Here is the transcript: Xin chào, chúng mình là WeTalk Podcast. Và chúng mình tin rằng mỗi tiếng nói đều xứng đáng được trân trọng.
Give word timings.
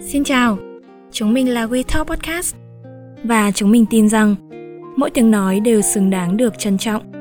Xin 0.00 0.24
chào, 0.24 0.58
chúng 1.12 1.34
mình 1.34 1.54
là 1.54 1.66
WeTalk 1.66 2.04
Podcast. 2.04 2.56
Và 3.24 3.50
chúng 3.50 3.70
mình 3.70 3.86
tin 3.90 4.08
rằng 4.08 4.34
mỗi 4.96 5.10
tiếng 5.10 5.30
nói 5.30 5.60
đều 5.60 5.82
xứng 5.82 6.10
đáng 6.10 6.36
được 6.36 6.58
trân 6.58 6.78
trọng. 6.78 7.17